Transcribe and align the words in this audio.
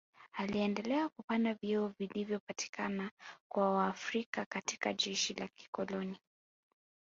Aliendelea 0.33 1.09
kupanda 1.09 1.53
vyeo 1.53 1.87
vilivyopatikana 1.99 3.11
kwa 3.51 3.71
Waafrika 3.71 4.45
katika 4.45 4.93
jeshi 4.93 5.33
la 5.33 5.47
kikoloni 5.47 6.17